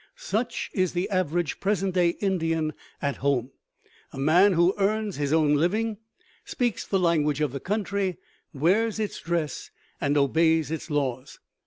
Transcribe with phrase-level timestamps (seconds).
[0.15, 3.51] Such is the average present day Indian at home
[4.11, 5.97] a man who earns his own living,
[6.43, 8.17] speaks the language of the country,
[8.51, 9.69] wears its dress,
[9.99, 11.37] and obeys its laws.